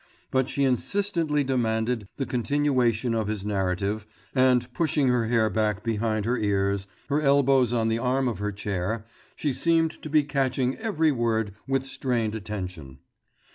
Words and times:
But 0.31 0.49
she 0.49 0.63
insistently 0.63 1.43
demanded 1.43 2.07
the 2.17 2.25
continuation 2.25 3.13
of 3.13 3.27
his 3.27 3.45
narrative 3.45 4.07
and 4.33 4.73
pushing 4.73 5.09
her 5.09 5.27
hair 5.27 5.47
back 5.51 5.83
behind 5.83 6.25
her 6.25 6.39
ears, 6.39 6.87
her 7.09 7.21
elbows 7.21 7.71
on 7.71 7.87
the 7.87 7.99
arm 7.99 8.27
of 8.27 8.39
her 8.39 8.51
chair, 8.51 9.05
she 9.35 9.53
seemed 9.53 9.91
to 10.01 10.09
be 10.09 10.23
catching 10.23 10.75
every 10.77 11.11
word 11.11 11.53
with 11.67 11.85
strained 11.85 12.33
attention. 12.33 12.97